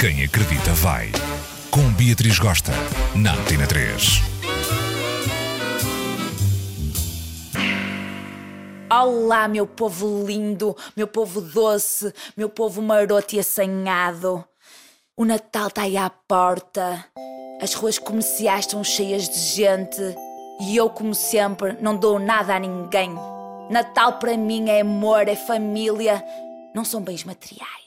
Quem 0.00 0.24
acredita 0.24 0.72
vai. 0.72 1.12
Com 1.70 1.92
Beatriz 1.92 2.38
Gosta, 2.38 2.72
na 3.14 3.34
Antena 3.34 3.66
3. 3.66 4.22
Olá, 8.90 9.46
meu 9.46 9.66
povo 9.66 10.24
lindo, 10.26 10.74
meu 10.96 11.06
povo 11.06 11.42
doce, 11.42 12.14
meu 12.34 12.48
povo 12.48 12.80
maroto 12.80 13.36
e 13.36 13.40
assanhado. 13.40 14.42
O 15.14 15.26
Natal 15.26 15.66
está 15.66 15.82
aí 15.82 15.98
à 15.98 16.08
porta. 16.08 17.04
As 17.60 17.74
ruas 17.74 17.98
comerciais 17.98 18.60
estão 18.60 18.82
cheias 18.82 19.28
de 19.28 19.38
gente. 19.38 20.00
E 20.62 20.78
eu, 20.78 20.88
como 20.88 21.14
sempre, 21.14 21.76
não 21.78 21.94
dou 21.94 22.18
nada 22.18 22.56
a 22.56 22.58
ninguém. 22.58 23.14
Natal 23.68 24.14
para 24.14 24.34
mim 24.34 24.70
é 24.70 24.80
amor, 24.80 25.28
é 25.28 25.36
família, 25.36 26.24
não 26.74 26.86
são 26.86 27.02
bens 27.02 27.22
materiais. 27.22 27.79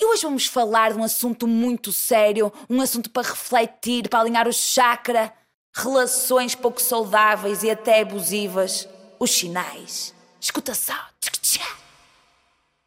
E 0.00 0.04
hoje 0.06 0.22
vamos 0.22 0.46
falar 0.46 0.92
de 0.92 0.98
um 0.98 1.02
assunto 1.02 1.44
muito 1.48 1.92
sério, 1.92 2.52
um 2.70 2.80
assunto 2.80 3.10
para 3.10 3.26
refletir, 3.26 4.08
para 4.08 4.20
alinhar 4.20 4.46
o 4.46 4.52
chakra, 4.52 5.32
relações 5.74 6.54
pouco 6.54 6.80
saudáveis 6.80 7.64
e 7.64 7.70
até 7.70 8.02
abusivas, 8.02 8.88
os 9.18 9.30
sinais. 9.30 10.14
Escuta 10.40 10.72
só. 10.72 10.94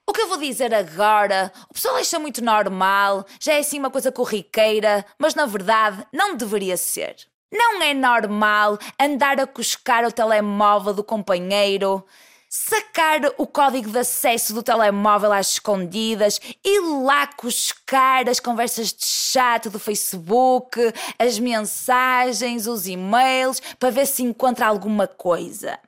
O 0.08 0.14
que 0.14 0.22
eu 0.22 0.28
vou 0.28 0.38
dizer 0.38 0.74
agora, 0.74 1.52
o 1.70 1.74
pessoal 1.74 1.96
acha 1.96 2.20
muito 2.20 2.42
normal, 2.42 3.26
já 3.40 3.54
é 3.54 3.60
assim 3.60 3.80
uma 3.80 3.90
coisa 3.90 4.12
corriqueira, 4.12 5.06
mas 5.18 5.36
na 5.36 5.46
verdade 5.46 6.06
não 6.14 6.36
deveria 6.36 6.76
ser. 6.76 7.16
Não 7.52 7.82
é 7.82 7.94
normal 7.94 8.78
andar 9.00 9.40
a 9.40 9.48
cuscar 9.48 10.06
o 10.06 10.12
telemóvel 10.12 10.94
do 10.94 11.04
companheiro, 11.04 12.06
sacar 12.54 13.22
o 13.38 13.48
código 13.48 13.90
de 13.90 14.00
acesso 14.00 14.54
do 14.54 14.62
telemóvel 14.62 15.32
às 15.32 15.52
escondidas, 15.52 16.38
ir 16.66 16.82
lá 16.82 17.26
cuscar 17.26 18.28
as 18.28 18.42
conversas 18.42 18.92
de 18.92 19.06
chat 19.06 19.70
do 19.70 19.80
Facebook, 19.80 20.78
as 21.18 21.40
mensagens, 21.40 22.68
os 22.68 22.88
e-mails, 22.88 23.62
para 23.80 23.90
ver 23.90 24.06
se 24.06 24.22
encontra 24.22 24.68
alguma 24.68 25.08
coisa. 25.08 25.80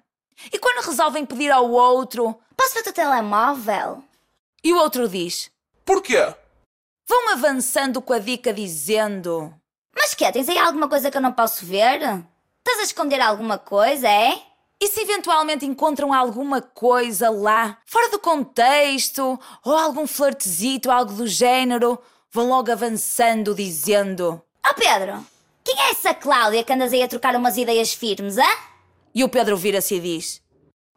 E 0.53 0.58
quando 0.58 0.86
resolvem 0.86 1.25
pedir 1.25 1.52
ao 1.52 1.69
outro, 1.69 2.34
Posso 2.56 2.73
ver 2.75 2.80
o 2.80 2.84
teu 2.86 2.94
telemóvel? 2.94 4.02
e 4.64 4.72
o 4.72 4.78
outro 4.78 5.09
diz, 5.09 5.52
Porquê? 5.84 6.34
vão 7.06 7.34
avançando 7.34 8.02
com 8.02 8.14
a 8.14 8.19
dica 8.19 8.53
dizendo. 8.53 9.53
Mas 9.94 10.14
que 10.14 10.31
Tens 10.31 10.47
aí 10.47 10.58
alguma 10.58 10.88
coisa 10.88 11.11
que 11.11 11.17
eu 11.17 11.22
não 11.22 11.34
posso 11.34 11.66
ver? 11.66 12.00
Estás 12.00 12.80
a 12.80 12.84
esconder 12.84 13.19
alguma 13.19 13.58
coisa, 13.58 14.08
é? 14.08 14.41
E 14.84 14.88
se 14.89 15.00
eventualmente 15.00 15.66
encontram 15.66 16.14
alguma 16.14 16.62
coisa 16.62 17.30
lá, 17.30 17.78
fora 17.86 18.09
do 18.09 18.20
contexto, 18.20 19.40
ou 19.64 19.78
algum 19.78 20.06
flirtezito, 20.06 20.92
algo 20.92 21.14
do 21.14 21.25
género, 21.25 21.98
vão 22.30 22.50
logo 22.50 22.70
avançando 22.70 23.56
dizendo. 23.56 24.42
Ó 24.67 24.73
Pedro, 24.73 25.25
quem 25.64 25.80
é 25.80 25.92
essa 25.92 26.14
Cláudia 26.14 26.66
que 26.66 26.73
andas 26.73 26.92
aí 26.92 27.02
a 27.02 27.08
trocar 27.08 27.34
umas 27.34 27.56
ideias 27.56 27.94
firmes, 27.94 28.38
hã? 28.38 28.58
E 29.16 29.23
o 29.23 29.30
Pedro 29.30 29.56
vira-se 29.56 29.95
e 29.95 30.02
diz: 30.02 30.42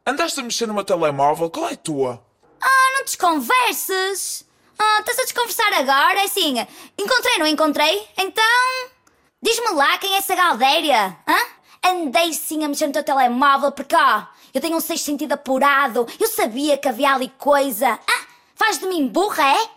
Andaste 0.05 0.41
a 0.41 0.43
mexer 0.43 0.67
no 0.67 0.75
meu 0.75 0.83
telemóvel? 0.83 1.49
Qual 1.49 1.69
é 1.69 1.75
a 1.75 1.77
tua? 1.77 2.27
Ah, 2.61 2.93
não 2.95 3.05
desconverses! 3.05 4.45
Ah, 4.77 4.99
estás 4.99 5.21
a 5.21 5.23
desconversar 5.23 5.73
agora? 5.75 6.23
É 6.23 6.25
assim, 6.25 6.57
encontrei, 6.99 7.39
não 7.39 7.47
encontrei? 7.47 8.05
Então, 8.19 8.45
diz-me 9.41 9.71
lá 9.77 9.97
quem 9.99 10.15
é 10.15 10.19
essa 10.19 10.35
Galdéria, 10.35 11.17
hã? 11.25 11.56
Andei 11.89 12.33
sim 12.33 12.65
a 12.65 12.69
mexer 12.69 12.89
no 12.89 12.93
teu 12.93 13.05
telemóvel 13.05 13.71
porque, 13.71 13.95
ó, 13.95 14.25
eu 14.53 14.61
tenho 14.61 14.77
um 14.77 14.81
sexto 14.81 15.05
sentido 15.05 15.35
apurado, 15.35 16.05
eu 16.19 16.27
sabia 16.27 16.77
que 16.77 16.89
havia 16.89 17.15
ali 17.15 17.29
coisa. 17.39 17.89
Ah, 17.89 18.27
faz 18.57 18.81
de 18.81 18.89
mim 18.89 19.07
burra, 19.07 19.45
é? 19.45 19.69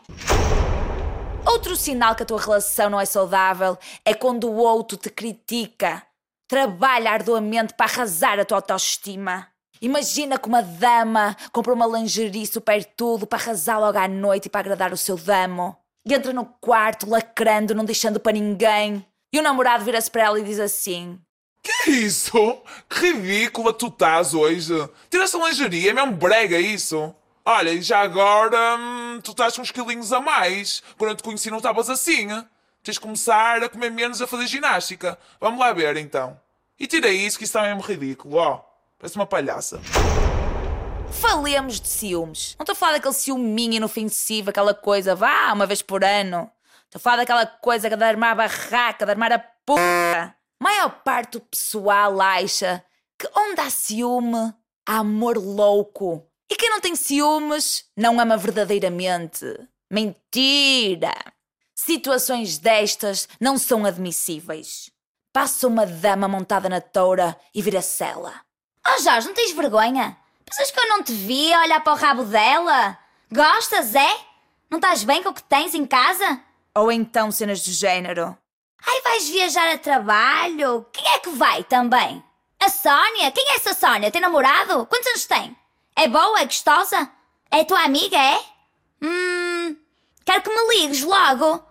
Outro 1.46 1.76
sinal 1.76 2.16
que 2.16 2.24
a 2.24 2.26
tua 2.26 2.42
relação 2.42 2.90
não 2.90 3.00
é 3.00 3.06
saudável 3.06 3.78
é 4.04 4.16
quando 4.16 4.50
o 4.50 4.56
outro 4.56 4.98
te 4.98 5.11
critica, 5.11 6.02
trabalha 6.48 7.11
arduamente 7.11 7.76
para 7.76 7.86
arrasar 7.86 8.39
a 8.39 8.45
tua 8.45 8.58
autoestima. 8.58 9.48
Imagina 9.80 10.39
que 10.39 10.48
uma 10.48 10.64
dama 10.64 11.38
compra 11.52 11.73
uma 11.73 11.86
lingerie 11.86 12.48
super 12.48 12.83
tudo 12.83 13.28
para 13.28 13.38
arrasar 13.38 13.80
logo 13.80 14.00
à 14.00 14.08
noite 14.08 14.48
e 14.48 14.50
para 14.50 14.62
agradar 14.62 14.92
o 14.92 14.98
seu 14.98 15.16
damo. 15.16 15.78
E 16.08 16.14
entra 16.16 16.33
no 16.33 16.45
quarto 16.60 17.08
lacrando, 17.08 17.76
não 17.76 17.86
deixando 17.86 18.20
para 18.20 18.32
ninguém. 18.32 19.06
E 19.32 19.38
o 19.38 19.44
namorado 19.44 19.86
vira-se 19.86 20.10
para 20.10 20.23
ela 20.23 20.39
e 20.39 20.44
diz 20.44 20.60
assim: 20.60 21.20
Que 21.61 21.71
é 21.71 21.89
isso? 21.92 22.61
Que 22.89 23.11
ridícula 23.11 23.73
tu 23.73 23.87
estás 23.87 24.33
hoje. 24.33 24.73
Tiraste 25.09 25.37
a 25.37 25.47
lingerie, 25.47 25.89
é 25.89 25.93
mesmo 25.93 26.14
brega 26.14 26.58
isso. 26.58 27.14
Olha, 27.45 27.71
e 27.71 27.81
já 27.81 28.02
agora 28.02 28.77
hum, 28.77 29.20
tu 29.23 29.31
estás 29.31 29.55
com 29.55 29.61
uns 29.61 29.71
quilinhos 29.71 30.14
a 30.14 30.20
mais. 30.20 30.83
Quando 30.97 31.11
eu 31.11 31.15
te 31.15 31.23
conheci 31.23 31.49
não 31.49 31.58
estavas 31.58 31.89
assim. 31.89 32.27
Tens 32.83 32.95
de 32.95 32.99
começar 32.99 33.61
a 33.64 33.70
comer 33.70 33.92
menos 33.92 34.21
a 34.21 34.27
fazer 34.27 34.47
ginástica. 34.47 35.17
Vamos 35.39 35.59
lá 35.59 35.73
ver 35.73 35.97
então. 35.97 36.39
E 36.80 36.87
tira 36.87 37.09
isso 37.09 37.37
que 37.37 37.43
isso 37.43 37.58
está 37.58 37.67
mesmo 37.67 37.81
ridículo, 37.81 38.37
ó. 38.37 38.61
Parece 38.97 39.15
uma 39.15 39.26
palhaça. 39.26 39.81
Falemos 41.11 41.80
de 41.80 41.87
ciúmes. 41.87 42.55
Não 42.58 42.64
estou 42.64 42.73
a 42.73 42.76
falar 42.76 42.93
daquele 42.93 43.14
ciúminho 43.14 43.73
inofensivo, 43.73 44.49
aquela 44.49 44.73
coisa, 44.73 45.15
vá, 45.15 45.52
uma 45.52 45.65
vez 45.65 45.81
por 45.81 46.03
ano. 46.03 46.49
Estou 46.86 46.99
a 46.99 46.99
falar 46.99 47.17
daquela 47.17 47.45
coisa 47.45 47.89
de 47.89 48.03
armar 48.03 48.31
a 48.31 48.36
barraca, 48.36 49.05
de 49.05 49.11
armar 49.11 49.33
a 49.33 49.39
puta. 49.39 50.36
Maior 50.61 50.89
parte 51.03 51.33
do 51.33 51.42
pessoal 51.42 52.20
acha 52.20 52.83
que 53.17 53.30
onde 53.36 53.61
há 53.61 53.70
ciúme, 53.70 54.53
há 54.86 54.97
amor 54.97 55.37
louco. 55.37 56.25
E 56.49 56.55
quem 56.55 56.70
não 56.70 56.81
tem 56.81 56.95
ciúmes, 56.95 57.86
não 57.95 58.20
ama 58.20 58.36
verdadeiramente. 58.36 59.45
Mentira! 59.89 61.14
Situações 61.75 62.58
destas 62.58 63.27
não 63.39 63.58
são 63.58 63.86
admissíveis. 63.86 64.92
Passa 65.31 65.67
uma 65.67 65.86
dama 65.86 66.27
montada 66.27 66.67
na 66.67 66.81
toura 66.81 67.39
e 67.53 67.61
vira 67.61 67.81
cela. 67.81 68.33
Oh 68.86 69.02
Jorge, 69.02 69.27
não 69.27 69.33
tens 69.33 69.53
vergonha? 69.53 70.17
Pensas 70.43 70.71
que 70.71 70.80
eu 70.80 70.89
não 70.89 71.03
te 71.03 71.14
vi 71.14 71.55
olhar 71.55 71.81
para 71.81 71.93
o 71.93 71.95
rabo 71.95 72.23
dela? 72.26 72.97
Gostas, 73.31 73.95
é? 73.95 74.17
Não 74.70 74.80
estás 74.80 75.03
bem 75.03 75.23
com 75.23 75.30
o 75.30 75.33
que 75.33 75.43
tens 75.43 75.73
em 75.73 75.86
casa? 75.86 76.41
Ou 76.76 76.91
então 76.91 77.31
cenas 77.31 77.64
do 77.64 77.71
género. 77.71 78.37
Ai, 78.92 79.02
vais 79.02 79.30
viajar 79.30 79.72
a 79.72 79.77
trabalho? 79.77 80.83
Quem 80.92 81.08
é 81.14 81.20
que 81.20 81.30
vai 81.30 81.64
também? 81.64 82.23
A 82.60 82.70
Sónia? 82.70 83.32
Quem 83.32 83.48
é 83.52 83.55
essa 83.58 83.76
Sónia? 83.76 84.10
Tem 84.10 84.20
namorado? 84.20 84.83
Quantos 84.88 85.08
anos 85.10 85.27
tem? 85.27 85.55
É 85.95 86.08
boa? 86.08 86.39
É 86.39 86.45
gostosa? 86.45 87.08
É 87.52 87.64
tua 87.64 87.83
amiga, 87.83 88.17
é? 88.17 88.42
Hum. 89.00 89.76
Quero 90.26 90.42
que 90.42 90.50
me 90.50 90.76
ligues 90.76 91.04
logo. 91.04 91.64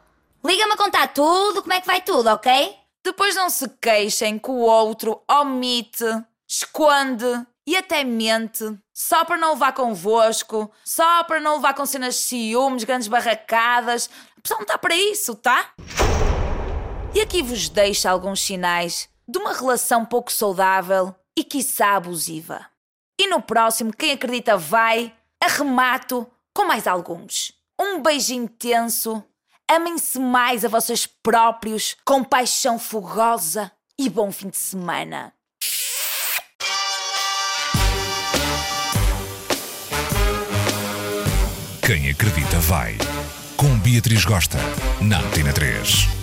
Liga-me 0.45 0.75
a 0.75 0.77
contar 0.77 1.09
tudo, 1.09 1.61
como 1.61 1.73
é 1.73 1.81
que 1.81 1.89
vai 1.89 2.01
tudo, 2.01 2.29
ok? 2.29 2.77
Depois 3.03 3.35
não 3.35 3.51
se 3.51 3.69
queixem 3.81 4.39
que 4.39 4.51
o 4.53 4.61
outro 4.61 5.21
omite, 5.29 6.05
esconde 6.47 7.27
e 7.67 7.77
até 7.77 8.05
mente, 8.05 8.65
só 8.95 9.25
para 9.25 9.37
não 9.37 9.55
levar 9.55 9.73
convosco, 9.73 10.71
só 10.85 11.25
para 11.25 11.41
não 11.41 11.57
levar 11.57 11.75
com 11.75 11.85
cenas 11.85 12.15
de 12.15 12.21
ciúmes, 12.21 12.85
grandes 12.85 13.09
barracadas. 13.09 14.09
A 14.37 14.41
pessoa 14.41 14.59
não 14.59 14.63
está 14.63 14.79
para 14.79 14.95
isso, 14.95 15.35
tá? 15.35 15.75
E 17.15 17.21
aqui 17.21 17.43
vos 17.43 17.69
deixo 17.69 18.09
alguns 18.09 18.41
sinais 18.41 19.09
de 19.27 19.39
uma 19.39 19.53
relação 19.53 20.05
pouco 20.05 20.33
saudável 20.33 21.15
e 21.37 21.43
quiçá 21.43 21.97
abusiva. 21.97 22.67
E 23.19 23.27
no 23.27 23.43
próximo, 23.43 23.93
quem 23.93 24.13
acredita 24.13 24.57
vai, 24.57 25.13
arremato 25.43 26.27
com 26.55 26.65
mais 26.65 26.87
alguns. 26.87 27.53
Um 27.81 28.03
beijo 28.03 28.35
intenso, 28.35 29.23
amem-se 29.69 30.19
mais 30.19 30.65
a 30.65 30.69
vocês 30.69 31.07
próprios, 31.07 31.97
com 32.05 32.23
paixão 32.23 32.79
fogosa 32.79 33.71
e 33.99 34.09
bom 34.09 34.31
fim 34.31 34.49
de 34.49 34.59
semana. 34.59 35.33
Quem 41.85 42.11
acredita 42.11 42.59
vai. 42.61 42.99
Com 43.57 43.79
Beatriz 43.79 44.25
Gosta, 44.25 44.59
na 45.01 45.21
Antena 45.21 45.53
3. 45.53 46.18